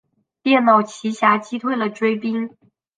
[0.41, 2.57] 电脑奇侠击退了追兵。